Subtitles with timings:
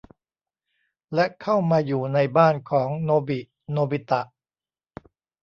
[1.13, 3.39] และเข้ามาอยู่ในบ้านของโนบิ
[3.71, 4.21] โนบิตะ